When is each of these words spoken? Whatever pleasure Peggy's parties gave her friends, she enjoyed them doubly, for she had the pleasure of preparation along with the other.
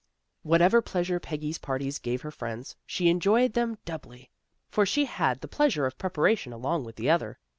Whatever 0.41 0.81
pleasure 0.81 1.19
Peggy's 1.19 1.59
parties 1.59 1.99
gave 1.99 2.23
her 2.23 2.31
friends, 2.31 2.75
she 2.87 3.07
enjoyed 3.07 3.53
them 3.53 3.77
doubly, 3.85 4.31
for 4.67 4.83
she 4.83 5.05
had 5.05 5.41
the 5.41 5.47
pleasure 5.47 5.85
of 5.85 5.99
preparation 5.99 6.51
along 6.51 6.85
with 6.85 6.95
the 6.95 7.11
other. 7.11 7.37